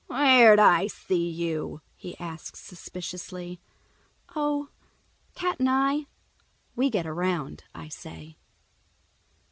"Where'd 0.07 0.57
I 0.59 0.87
see 0.87 1.29
you?" 1.29 1.81
he 1.95 2.17
asks 2.19 2.59
suspiciously. 2.59 3.59
"Oh—Cat 4.35 5.59
and 5.59 5.69
I, 5.69 6.07
we 6.75 6.89
get 6.89 7.05
around," 7.05 7.65
I 7.75 7.87
say. 7.87 8.35